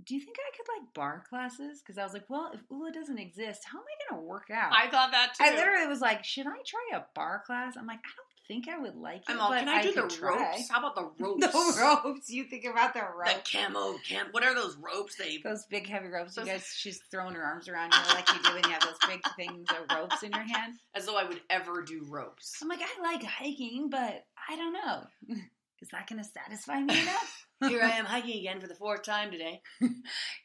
[0.05, 1.81] do you think I could like barre classes?
[1.81, 4.49] Because I was like, well, if Ula doesn't exist, how am I going to work
[4.51, 4.71] out?
[4.73, 5.43] I thought that too.
[5.43, 7.75] I literally was like, should I try a barre class?
[7.77, 9.23] I'm like, I don't think I would like it.
[9.27, 10.69] I'm all, can I do the could try." ropes?
[10.69, 11.45] How about the ropes?
[11.45, 12.29] The ropes.
[12.29, 13.31] You think about the ropes.
[13.31, 13.51] The ropes.
[13.51, 14.27] camo cam.
[14.31, 15.15] What are those ropes?
[15.17, 16.35] They Those big heavy ropes.
[16.37, 18.97] You guys, she's throwing her arms around you like you do when you have those
[19.07, 20.73] big things of ropes in your hand.
[20.95, 22.55] as though I would ever do ropes.
[22.61, 25.03] I'm like, I like hiking, but I don't know.
[25.81, 27.45] Is that going to satisfy me enough?
[27.67, 29.61] Here I am hiking again for the fourth time today.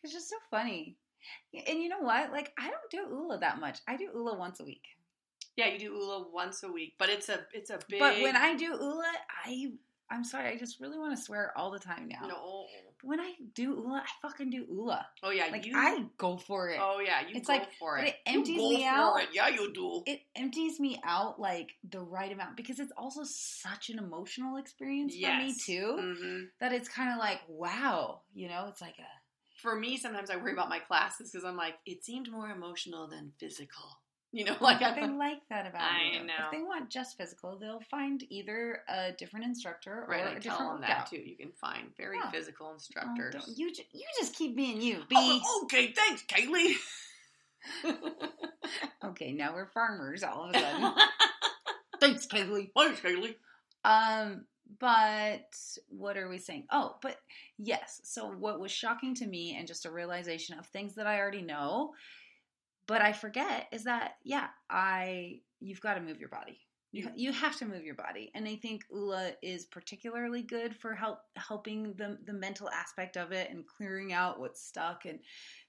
[0.02, 0.96] It's just so funny.
[1.66, 2.32] And you know what?
[2.32, 3.78] Like, I don't do Ula that much.
[3.88, 4.82] I do Ula once a week.
[5.56, 8.00] Yeah, you do Ula once a week, but it's a it's a big.
[8.00, 9.12] But when I do Ula,
[9.46, 9.72] I
[10.10, 12.26] I'm sorry, I just really want to swear all the time now.
[12.28, 12.66] no,
[13.00, 15.06] But when I do Ula, I fucking do Ula.
[15.22, 15.72] oh yeah, Like you.
[15.76, 16.78] I go for it.
[16.80, 18.14] oh yeah, you It's go like- for but it.
[18.26, 19.22] it You empties go me for out.
[19.22, 19.28] it.
[19.32, 20.02] Yeah, you do.
[20.06, 25.14] It empties me out like the right amount because it's also such an emotional experience
[25.14, 25.64] for me Yes.
[25.64, 29.96] too hmm that it's kind of like wow, you know, it's like a For me,
[29.96, 33.98] sometimes I worry about my classes because I'm like, it seemed more emotional than physical.
[34.36, 35.94] You know, like they like that about it.
[35.94, 36.26] I you.
[36.26, 36.32] know.
[36.46, 40.24] If they want just physical, they'll find either a different instructor or right.
[40.26, 41.10] I a tell different them that workout.
[41.10, 41.18] too.
[41.18, 42.30] You can find very Yeah.
[42.32, 43.32] physical Oh, instructors.
[43.34, 45.04] don't- you ju- you just keep being you.
[45.08, 46.74] Be Oh, okay, thanks, Kaylee.
[49.04, 49.32] okay.
[49.32, 50.92] Now we're farmers all of a sudden.
[52.00, 52.70] Thanks, Kaylee.
[52.76, 53.36] Thanks, Kaylee.
[53.84, 54.46] Um,
[54.80, 55.54] but
[55.88, 56.66] what are we saying?
[56.70, 57.16] Oh, but
[57.58, 58.00] yes.
[58.04, 61.42] So what was shocking to me and just a realization of things that I already
[61.42, 61.92] know.
[62.86, 66.58] But I forget is that yeah, I you've got to move your body.
[66.92, 70.94] You, you have to move your body, and I think Ula is particularly good for
[70.94, 75.18] help helping the the mental aspect of it and clearing out what's stuck and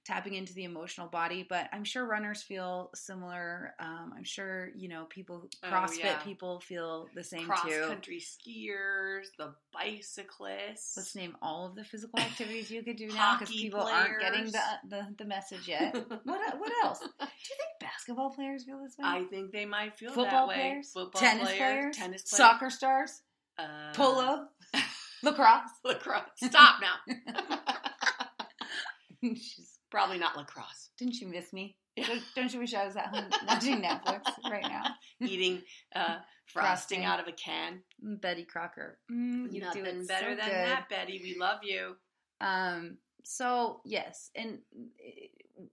[0.05, 1.45] tapping into the emotional body.
[1.47, 3.73] But I'm sure runners feel similar.
[3.79, 6.17] Um, I'm sure you know people Oh, CrossFit yeah.
[6.19, 7.85] people feel the same Cross too.
[7.87, 10.95] country skiers, the bicyclists.
[10.95, 14.45] Let's name all of the physical activities you could do now because people aren't getting
[14.45, 15.93] the, the the message yet.
[16.23, 16.99] what what else?
[17.19, 19.05] Do you think basketball players feel this way?
[19.07, 20.55] I think they might feel Football that way.
[20.55, 23.21] players, Football tennis players, players, tennis players, soccer stars,
[23.57, 24.47] uh, polo,
[25.23, 25.69] lacrosse.
[25.83, 26.23] lacrosse.
[26.37, 27.15] Stop now.
[29.33, 30.89] She's, Probably not lacrosse.
[30.97, 31.77] didn't you miss me?
[31.95, 34.83] Don't, don't you wish I was at home watching Netflix right now?
[35.21, 35.61] Eating
[35.95, 37.05] uh, frosting Frosting.
[37.05, 37.79] out of a can.
[38.05, 38.97] Mm, Betty Crocker.
[39.09, 40.67] Mm, you do Nothing it better so than good.
[40.67, 41.21] that, Betty.
[41.23, 41.95] We love you.
[42.41, 42.97] Um.
[43.23, 45.63] So yes, and uh,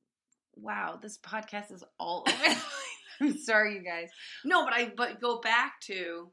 [0.55, 2.57] wow, this podcast is all over.
[3.21, 4.09] I'm sorry, you guys.
[4.45, 6.31] No, but I but go back to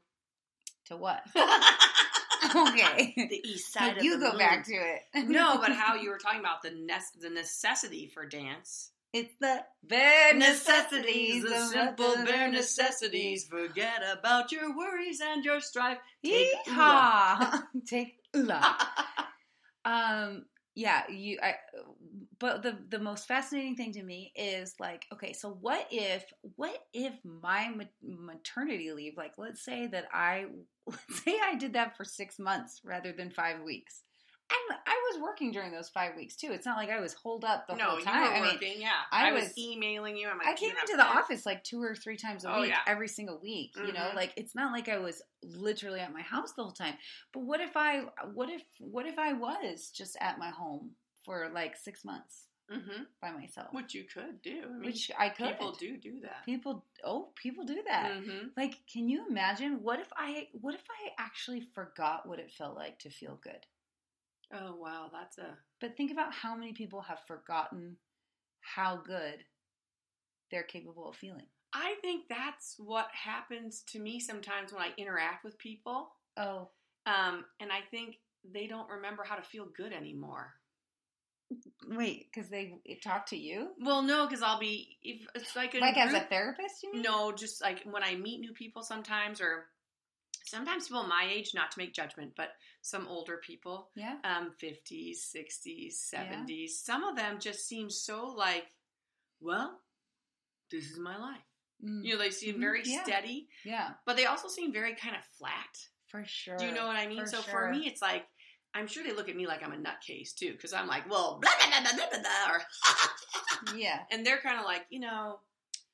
[0.86, 1.22] To what?
[3.16, 3.98] the east side.
[3.98, 4.38] of you go moon.
[4.38, 5.02] back to it.
[5.28, 8.90] no, but how you were talking about the nece- the necessity for dance.
[9.12, 13.44] It's the bare necessities, the simple bare necessities.
[13.44, 15.98] Forget about your worries and your strife.
[16.24, 17.62] Take Yeehaw.
[17.86, 18.78] Take ula.
[19.84, 20.44] Um.
[20.76, 21.02] Yeah.
[21.10, 21.38] You.
[21.42, 21.54] I.
[22.38, 26.24] But the the most fascinating thing to me is like, okay, so what if
[26.54, 27.84] what if my ma-
[28.24, 30.46] maternity leave, like, let's say that I
[30.90, 34.02] let's say I did that for six months rather than five weeks.
[34.52, 36.48] And I was working during those five weeks too.
[36.50, 38.20] It's not like I was holed up the no, whole you time.
[38.22, 38.80] were I mean, working.
[38.80, 40.26] yeah, I I, was, was- emailing you.
[40.26, 42.70] Like, I came into the kids?" office like two or three times a Oh, week,
[42.70, 42.78] yeah.
[42.86, 43.70] every single week.
[43.76, 44.14] You know, Mhm.
[44.16, 46.94] like it's not like I was literally at my house the whole time.
[47.32, 51.48] But what if I, what if, what if I was just at my home for
[51.54, 53.06] like six months Mhm.
[53.20, 54.62] by myself, Which you could do.
[54.64, 55.48] I mean, which I could.
[55.48, 56.44] people do do that.
[56.44, 58.12] People, oh, people do that.
[58.12, 58.56] Mhm.
[58.56, 59.82] Like, can you imagine?
[59.82, 63.66] What if I, what if I actually forgot what it felt like to feel good?
[64.52, 67.96] Oh wow, that's a But think about how many people have forgotten
[68.60, 69.44] how good
[70.50, 71.46] they're capable of feeling.
[71.72, 76.12] I think that's what happens to me sometimes when I interact with people.
[76.36, 76.70] Oh,
[77.06, 80.54] Um, and I think they don't remember how to feel good anymore.
[81.88, 83.68] Wait, because they talk to you?
[83.80, 87.02] Well, no, because I'll be if it's like a Like as a therapist, you mean?
[87.02, 89.66] no, just like when I meet new people sometimes, or
[90.44, 92.50] sometimes people my age, not to make judgment, but
[92.82, 94.16] some older people, Yeah.
[94.24, 96.80] um, fifties, sixties, seventies.
[96.84, 98.66] Some of them just seem so like,
[99.40, 99.80] well,
[100.70, 101.38] this is my life.
[101.84, 103.02] Mm, You know, they seem Mhm, very yeah.
[103.02, 105.86] steady, yeah, but they also seem very kind of flat.
[106.06, 106.58] for sure.
[106.58, 107.20] Do you know what I mean?
[107.24, 107.50] for so sure.
[107.52, 108.26] for me, it's like
[108.74, 111.40] I'm sure they look at me like I'm a nutcase too, because I'm like, well,
[111.42, 112.60] blah blah blah blah blah, blah or
[113.76, 115.40] Yeah, and they're kind of like, you know,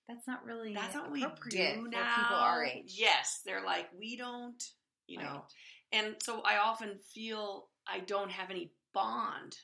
[0.09, 2.15] that's not really that's not what we do now.
[2.17, 2.95] people our age.
[2.99, 4.63] Yes, they're like, we don't,
[5.07, 5.43] you know, Right.
[5.93, 9.57] and so I often feel I don't have any bond.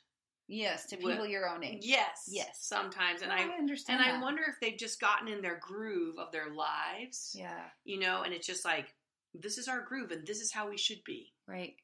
[0.48, 1.78] Yes, to With- people your own age.
[1.82, 2.58] Yes, Yes.
[2.60, 3.56] sometimes, and oh, I I.
[3.58, 4.02] understand.
[4.02, 7.98] And I wonder if they've just gotten in their groove of their lives, Yeah, you
[8.00, 8.94] know, and it's just like,
[9.34, 11.32] this is our groove and this is how we should be.
[11.46, 11.74] right.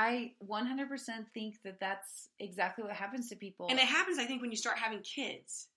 [0.00, 3.66] I 100% think that that's exactly what happens to people.
[3.68, 5.68] And it happens, I think, when you start having kids.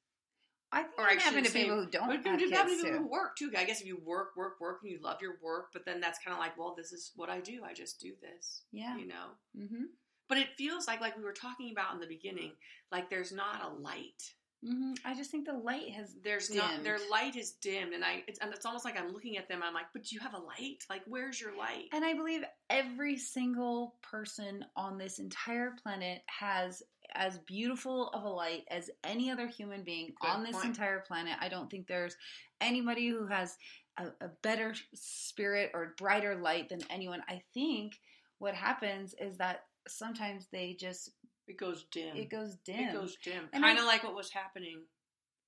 [0.72, 3.00] I think or it happens to say- people who don't have you kids to people
[3.00, 3.52] who work too.
[3.56, 6.20] I guess if you work, work, work, and you love your work, but then that's
[6.20, 7.64] kind of like, well, this is what I do.
[7.66, 8.96] I just do this, Yeah.
[8.98, 9.28] you know.
[9.58, 9.84] Mm-hmm.
[10.30, 12.54] But it feels like, like we were talking about in the beginning,
[12.94, 14.24] like there's not a light.
[14.66, 14.94] Mm-hmm.
[15.06, 16.16] I just think the light has.
[16.24, 16.84] There's not.
[16.84, 18.24] Their light is dimmed, and I.
[18.28, 19.62] It's, and it's almost like I'm looking at them.
[19.64, 20.84] I'm like, but do you have a light?
[20.90, 21.86] Like, where's your light?
[21.92, 26.82] And I believe every single person on this entire planet has
[27.16, 30.66] as beautiful of a light as any other human being Good on this point.
[30.66, 31.34] entire planet.
[31.40, 32.16] I don't think there's
[32.62, 33.58] anybody who has
[33.98, 37.22] a, a better spirit or brighter light than anyone.
[37.28, 38.00] I think
[38.40, 41.12] what happens is that sometimes they just
[41.48, 42.16] It goes dim.
[42.16, 42.80] it goes dim.
[42.80, 43.50] It goes dim.
[43.54, 44.82] Kind of like what was happening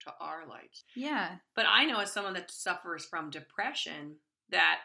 [0.01, 0.83] to our lights.
[0.95, 1.35] yeah.
[1.55, 4.17] But I know as someone that suffers from depression
[4.49, 4.79] that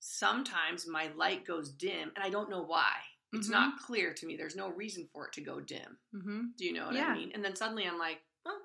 [0.00, 2.92] sometimes my light goes dim and I don't know why.
[3.32, 3.52] It's Mhm.
[3.52, 4.36] not clear to me.
[4.36, 5.98] There's no reason for it to go dim.
[6.14, 6.42] Mm-hmm.
[6.56, 7.08] Do you know what Yeah.
[7.08, 7.32] I mean?
[7.34, 8.62] And then suddenly I'm like, oh,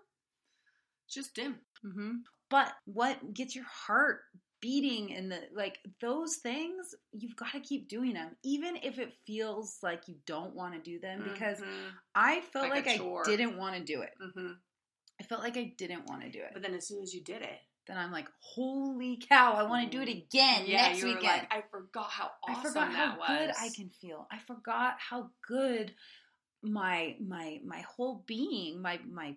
[1.06, 1.60] it's just dim.
[1.84, 2.18] Mm-hmm.
[2.50, 4.22] But what gets your heart
[4.62, 9.14] beating and the like those things you've got to keep doing them even if it
[9.26, 12.98] feels like you don't want to do them because Mhm, i felt Like like, i
[13.24, 14.56] didn't want to do it mhm.
[15.20, 17.22] i felt like i didn't want to do it But then as soon as you
[17.24, 21.04] did it, then i'm like holy cow i want to do it again yeah, next
[21.04, 23.28] weekend like, I forgot how awesome I forgot how was.
[23.28, 24.28] good I can feel.
[24.32, 25.94] I forgot how good
[26.62, 29.36] my my my whole being, my my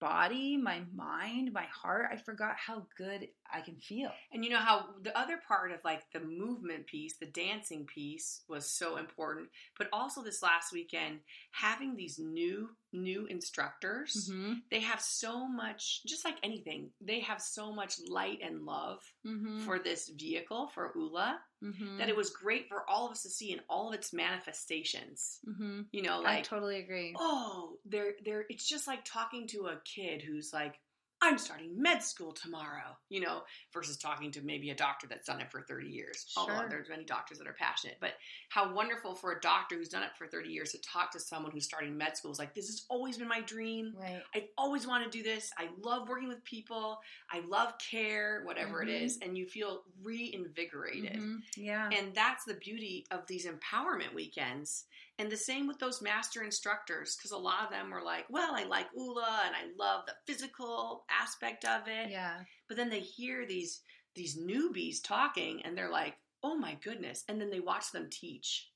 [0.00, 2.08] body, my mind, my heart.
[2.12, 4.10] I forgot how good I can feel.
[4.32, 8.42] And you know how the other part of like the movement piece, the dancing piece
[8.48, 11.20] was so important, but also this last weekend
[11.52, 14.52] having these new new instructors, Mm-hmm.
[14.70, 16.90] they have so much just like anything.
[17.00, 19.60] They have so much light and love Mm-hmm.
[19.60, 21.98] for this vehicle for ULA mm-hmm.
[21.98, 25.38] that it was great for all of us to see in all of its manifestations.
[25.48, 25.82] mm-hmm.
[25.92, 27.14] You know, I like totally agree.
[27.18, 30.78] oh, they're they're it's just like talking to a kid who's like,
[31.26, 35.40] I'm starting med school tomorrow, you know, versus talking to maybe a doctor that's done
[35.40, 36.24] it for 30 years.
[36.36, 36.68] Although Sure.
[36.68, 37.96] there's many doctors that are passionate.
[38.00, 38.14] But
[38.48, 41.50] how wonderful for a doctor who's done it for 30 years to talk to someone
[41.50, 43.92] who's starting med school is like, this has always been my dream.
[43.96, 44.22] Right.
[44.34, 45.50] I've always wanted to do this.
[45.58, 47.00] I love working with people.
[47.30, 48.88] I love care, whatever Mhm.
[48.88, 49.18] it is.
[49.18, 51.14] And you feel reinvigorated.
[51.18, 51.42] Mhm.
[51.56, 51.88] Yeah.
[51.92, 54.84] And that's the beauty of these empowerment weekends.
[55.18, 58.54] And the same with those master instructors, because a lot of them were like, well,
[58.54, 62.10] I like ULA and I love the physical aspect of it.
[62.10, 62.40] yeah.
[62.68, 63.80] But then they hear these
[64.14, 67.24] these newbies talking and they're like, oh my goodness.
[67.28, 68.68] And then they watch them teach.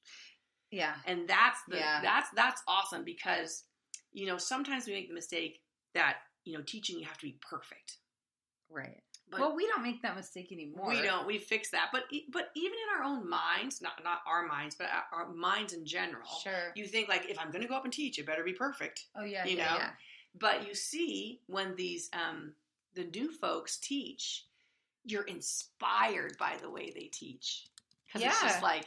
[0.71, 0.95] Yeah.
[1.07, 2.01] And that's the Yeah.
[2.03, 3.65] that's that's awesome because,
[4.13, 5.61] you know, sometimes we make the mistake
[5.95, 7.99] that, you know, teaching you have to be perfect.
[8.71, 9.03] Right.
[9.31, 10.89] But well, we don't make that mistake anymore.
[10.89, 11.27] We don't.
[11.27, 11.91] We fix that.
[11.93, 15.73] But but even in our own minds, not not our minds, but our- our minds
[15.73, 16.73] in general, Sure.
[16.75, 19.07] you think like if I'm going to go up and teach, it better be perfect.
[19.15, 19.45] Oh yeah.
[19.45, 19.77] you yeah, know?
[19.77, 19.91] Yeah.
[20.39, 22.55] But you see when these um
[22.95, 24.47] the new folks teach,
[25.05, 27.69] you're inspired by the way they teach
[28.07, 28.87] because it's just like,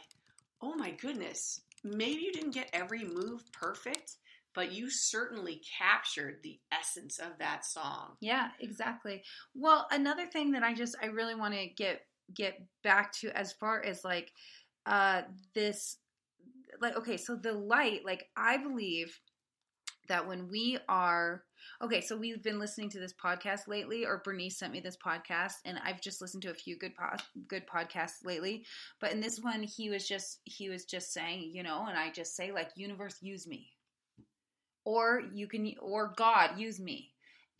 [0.60, 4.16] oh my goodness, maybe you didn't get every move perfect,
[4.54, 8.16] but you certainly captured the essence of that song.
[8.20, 9.22] Yeah, exactly.
[9.54, 12.02] Well, another thing that I just I really want to get
[12.34, 14.32] get back to as far as like
[14.86, 15.22] uh
[15.54, 15.98] this
[16.80, 19.18] like okay, so the light, like I believe
[20.08, 21.44] that when we are
[21.82, 25.54] okay, so we've been listening to this podcast lately, or Bernice sent me this podcast,
[25.64, 26.92] and I've just listened to a few good
[27.48, 28.64] good podcasts lately.
[29.00, 32.10] But in this one, he was just he was just saying, you know, and I
[32.10, 33.70] just say like, universe, use me,
[34.84, 37.10] or you can, or God, use me.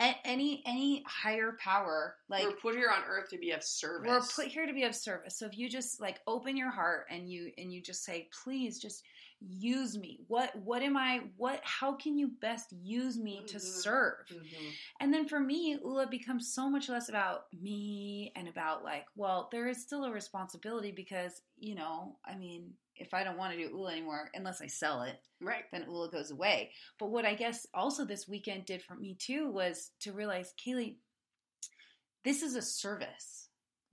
[0.01, 4.09] A- any any higher power, like we're put here on earth to be of service.
[4.09, 5.39] we're put here to be of service.
[5.39, 8.81] So if you just like open your heart and you and you just say, please
[8.81, 9.05] just
[9.41, 10.19] use me.
[10.27, 13.61] What what am I what how can you best use me to Mhm.
[13.61, 14.27] serve?
[14.33, 14.73] Mhm.
[14.99, 19.49] And then for me, Ula becomes so much less about me and about like, well,
[19.53, 23.59] there is still a responsibility because, you know, I mean, if I don't want to
[23.59, 25.65] do Ula anymore, unless I sell it, Right.
[25.73, 26.73] then Ula goes away.
[26.99, 30.97] But what I guess also this weekend did for me too was to realize, Kaylee,
[32.25, 33.44] this is a service.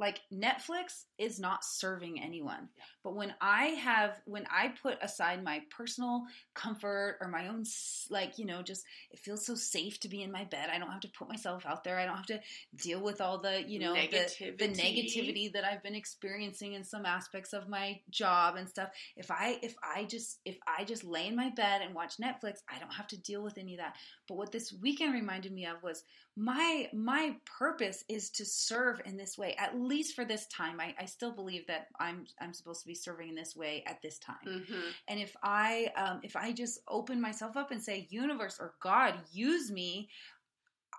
[0.02, 2.70] Like Netflix is not serving anyone.
[2.76, 2.84] Yeah.
[3.04, 6.24] But when I have, when I put aside my personal
[6.56, 7.64] comfort or my own,
[8.10, 10.70] like, you know, just it feels so safe to be in my bed.
[10.74, 12.00] I don't have to put myself out there.
[12.00, 12.40] I don't have to
[12.76, 14.10] deal with all the, you know, the,
[14.58, 14.82] the Negativity.
[14.82, 18.90] negativity that I've been experiencing in some aspects of my job and stuff.
[19.16, 22.60] If I if I just if I just lay in my bed and watch Netflix,
[22.68, 23.98] I don't have to deal with any of that.
[24.28, 26.04] But what this weekend reminded me of was
[26.38, 30.80] my my purpose is to serve in this way, at least for this time.
[30.80, 34.02] I, I still believe that I'm I'm supposed to be serving in this way at
[34.02, 34.36] this time.
[34.46, 34.82] Mhm.
[35.08, 39.16] And if I um, if I just open myself up and say, universe or God,
[39.32, 40.10] use me,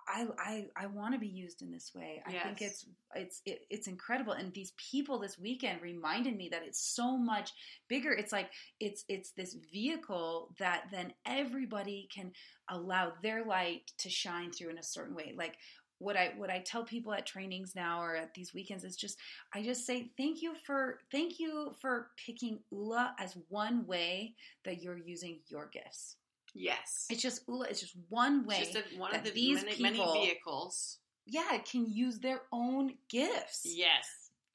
[0.07, 2.21] I I, I want to be used in this way.
[2.25, 2.85] I think it's
[3.15, 4.33] it's it, it's incredible.
[4.33, 7.51] And these people this weekend reminded me that it's so much
[7.87, 8.11] bigger.
[8.11, 12.31] It's like it's it's this vehicle that then everybody can
[12.69, 15.33] allow their light to shine through in a certain way.
[15.37, 15.57] Like
[15.99, 19.17] what I what I tell people at trainings now or at these weekends is just
[19.53, 24.35] I just say thank you for thank you for picking ULA as one way
[24.65, 26.17] that you're using your gifts.
[26.53, 27.07] Yes.
[27.09, 27.67] It's just ULA.
[27.69, 28.57] It's just one way.
[28.59, 30.99] It's just a, one that of the these many, many people- vehicles.
[31.25, 33.61] yeah, can use their own gifts.
[33.65, 34.07] Yes.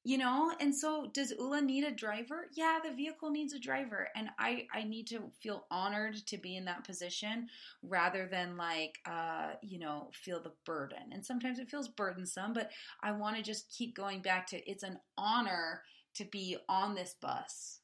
[0.05, 2.46] You know, and so does ULA need a driver?
[2.55, 6.57] Yeah, the vehicle needs a driver, and I I need to feel honored to be
[6.57, 7.49] in that position
[7.82, 11.11] rather than like uh you know feel the burden.
[11.12, 12.70] And sometimes it feels burdensome, but
[13.03, 15.82] I want to just keep going back to it's an honor
[16.14, 17.80] to be on this bus.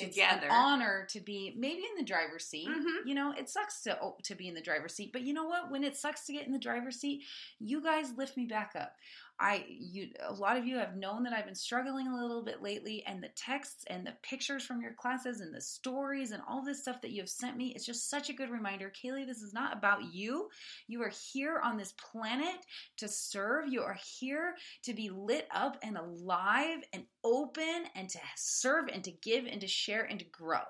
[0.00, 0.36] Together.
[0.36, 2.68] It's an honor to be maybe in the driver's seat.
[2.68, 3.06] Mhm.
[3.06, 5.44] You know, it sucks to oh, to be in the driver's seat, but you know
[5.44, 5.70] what?
[5.70, 7.24] When it sucks to get in the driver's seat,
[7.58, 8.96] you guys lift me back up.
[9.40, 12.62] I you a lot of you have known that I've been struggling a little bit
[12.62, 16.62] lately and the texts and the pictures from your classes and the stories and all
[16.62, 18.90] this stuff that you have sent me it's just such a good reminder.
[18.90, 20.48] Kaylee this is not about you.
[20.86, 22.66] You are here on this planet
[22.98, 23.72] to serve.
[23.72, 29.02] You are here to be lit up and alive and open and to serve and
[29.04, 30.60] to give and to share and to grow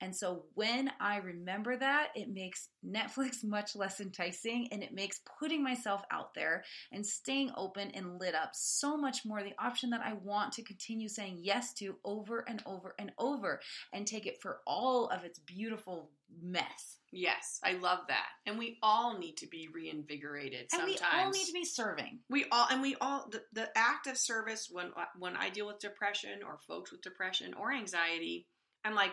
[0.00, 5.20] and so when I remember that, it makes Netflix much less enticing and it makes
[5.38, 9.90] putting myself out there and staying open and lit up so much more the option
[9.90, 13.60] that I want to continue saying yes to over and over and over
[13.92, 16.10] and take it for all of its beautiful
[16.42, 16.98] mess.
[17.10, 18.26] Yes, I love that.
[18.44, 21.00] And we all need to be reinvigorated And sometimes.
[21.00, 22.18] we all need to be serving.
[22.28, 25.78] We all and we all the, the act of service when when I deal with
[25.78, 28.46] depression or folks with depression or anxiety,
[28.84, 29.12] I'm like,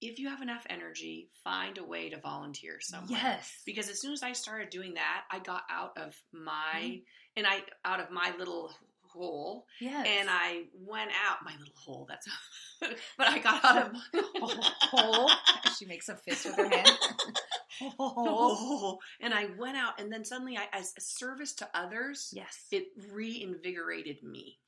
[0.00, 3.18] if you have enough energy, find a way to volunteer somewhere.
[3.22, 3.52] Yes.
[3.64, 6.96] Because as soon as I started doing that, I got out of my Mm-hmm.
[7.36, 8.72] and I out of my little
[9.02, 10.06] hole Yes.
[10.20, 12.06] and I went out my little hole.
[12.08, 12.28] That's
[13.16, 14.00] but I got out of my
[14.90, 15.30] hole.
[15.78, 16.88] She makes a fist with her hand.
[17.98, 18.98] oh.
[19.20, 22.56] and I went out, and then suddenly, I as a service to others, Yes.
[22.72, 24.58] it reinvigorated me.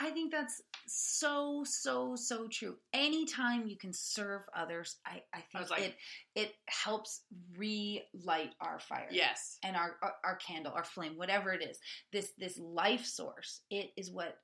[0.00, 2.76] I think that's so, so, so true.
[2.92, 5.94] Anytime you can serve others, I, I think was like- it
[6.34, 7.22] it helps
[7.56, 9.08] relight our fire.
[9.10, 11.78] Yes, And our, our our candle, our flame, whatever it is.
[12.12, 14.38] This this life source, it is what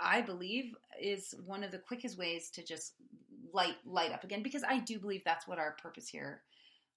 [0.00, 2.94] I believe is one of the quickest ways to just
[3.52, 6.42] light light up again because I do believe that's what our purpose here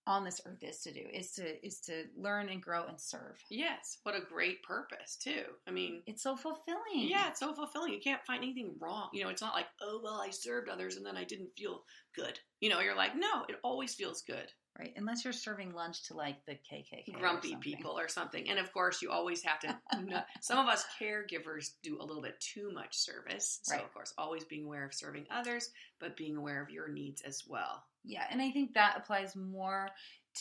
[0.08, 3.38] on this earth is to do is to is to learn and grow and serve.
[3.50, 4.00] yes.
[4.04, 5.44] What a great purpose too.
[5.68, 6.02] I mean.
[6.08, 6.82] It's so fulfilling.
[7.10, 7.94] Yeah, it's so fulfilling.
[7.94, 9.10] You can't find anything wrong.
[9.14, 11.84] You know, it's not like, oh, well, I served others and then I didn't feel
[12.16, 12.40] good.
[12.60, 14.52] You know, you're like, no, it always feels good.
[14.80, 14.94] Right.
[14.96, 17.14] Unless you're serving lunch to like the KKK.
[17.20, 17.62] grumpy something.
[17.62, 18.50] people or something.
[18.50, 19.78] And of course, you always have to.
[20.42, 23.60] some of us caregivers do a little bit too much service.
[23.64, 23.84] So, Right.
[23.84, 27.44] of course, always being aware of serving others, but being aware of your needs as
[27.48, 27.84] well.
[28.04, 29.90] Yeah, and I think that applies more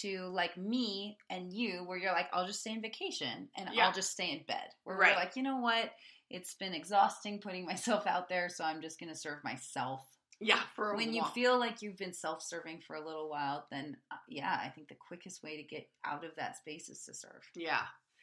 [0.02, 3.86] to like me and you, where you're like, I'll just stay in vacation and Yeah.
[3.86, 4.68] I'll just stay in bed.
[4.84, 5.10] Where Right.
[5.14, 5.90] we're like, you know what?
[6.30, 10.06] It's been exhausting putting myself out there, so I'm just going to serve myself.
[10.42, 13.66] Yeah, for a When you feel like you've been self serving for a little while,
[13.70, 17.04] then uh, yeah, I think the quickest way to get out of that space is
[17.04, 17.42] to serve.
[17.54, 17.82] Yeah.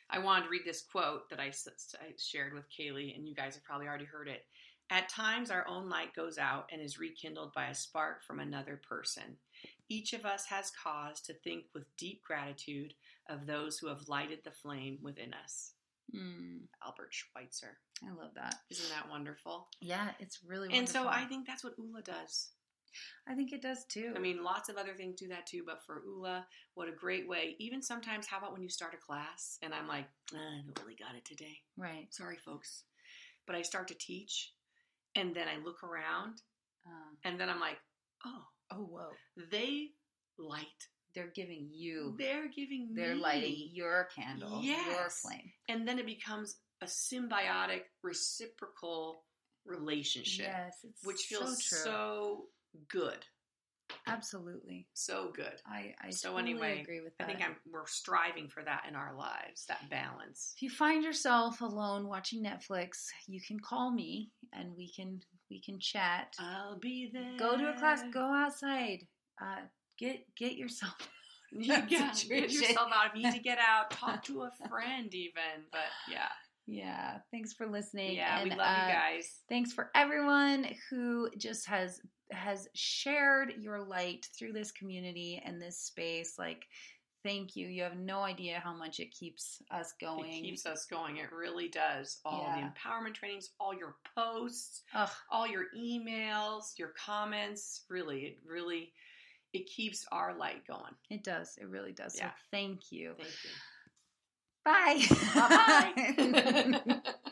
[0.09, 3.55] I wanted to read this quote that I, I shared with Kaylee, and you guys
[3.55, 4.45] have probably already heard it.
[4.89, 8.79] At times, our own light goes out and is rekindled by a spark from another
[8.87, 9.37] person.
[9.89, 12.93] Each of us has cause to think with deep gratitude
[13.29, 15.73] of those who have lighted the flame within us.
[16.15, 17.77] Mm, Albert Schweitzer.
[18.05, 18.55] I love that.
[18.69, 19.67] Isn't that wonderful?
[19.81, 20.79] Yeah, it's really wonderful.
[20.79, 21.07] And so.
[21.09, 22.51] I think that's what Ula does.
[23.27, 24.13] I think it does too.
[24.15, 27.27] I mean, lots of other things do that too, but for Ula, what a great
[27.27, 27.55] way.
[27.59, 30.79] Even sometimes, how about when you start a class and I'm like, "Ah, I don't
[30.81, 31.59] really got it today.
[31.75, 32.07] right.
[32.13, 32.83] Sorry, folks.
[33.45, 34.53] But I start to teach
[35.17, 36.35] and then I look around
[36.87, 37.79] Uh, and then I'm like,
[38.25, 39.09] oh, oh, whoa.
[39.51, 39.89] they
[40.37, 40.81] light.
[41.13, 43.21] They're giving you, They're giving they're me.
[43.21, 45.51] lighting your candle, your flame.
[45.67, 49.23] And then it becomes a symbiotic, reciprocal
[49.65, 52.43] relationship, Yes, it's which feels so, so
[52.89, 53.25] good.
[54.07, 54.87] Absolutely.
[54.93, 55.61] So good.
[55.65, 57.25] I, I So totally anyway, agree with that.
[57.25, 60.53] I think I'm, we're striving for that in our lives, that balance.
[60.55, 65.61] if you find yourself alone watching Netflix, you can call me and we can we
[65.61, 66.35] can chat.
[66.39, 67.37] I'll be there.
[67.37, 69.07] go to a class, go outside.
[69.41, 69.61] Uh,
[69.97, 70.95] get get yourself
[71.51, 73.07] You get, get yourself out.
[73.07, 75.63] If you need to get out, talk to a friend, even.
[75.71, 76.27] But yeah,
[76.67, 78.15] Yeah, thanks for listening.
[78.15, 79.39] yeah, we love uh, you guys.
[79.47, 82.01] Thanks for everyone who just has
[82.31, 86.35] has shared your light through this community and this space.
[86.37, 86.65] Like,
[87.23, 87.67] thank you.
[87.67, 90.25] You have no idea how much it keeps us going.
[90.43, 91.17] It keeps us going.
[91.17, 92.19] It really does.
[92.25, 92.55] All Yeah.
[92.55, 97.85] the empowerment trainings, all your posts, Ugh, all your emails, your comments.
[97.89, 98.91] Really, it really,
[99.53, 100.93] it keeps our light going.
[101.09, 101.57] it does.
[101.61, 102.17] It really does.
[102.17, 102.31] Yeah.
[102.31, 103.13] So thank you.
[103.17, 103.49] Thank you.
[104.67, 104.99] Bye.
[105.33, 107.01] Bye.